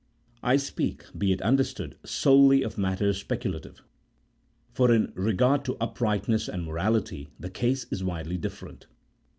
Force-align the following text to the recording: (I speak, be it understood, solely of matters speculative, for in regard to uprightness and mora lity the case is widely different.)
(I 0.41 0.57
speak, 0.57 1.03
be 1.15 1.31
it 1.31 1.43
understood, 1.43 1.95
solely 2.03 2.63
of 2.63 2.75
matters 2.75 3.19
speculative, 3.19 3.83
for 4.73 4.91
in 4.91 5.11
regard 5.13 5.63
to 5.65 5.77
uprightness 5.79 6.47
and 6.49 6.63
mora 6.63 6.85
lity 6.89 7.27
the 7.39 7.51
case 7.51 7.85
is 7.91 8.03
widely 8.03 8.37
different.) 8.39 8.87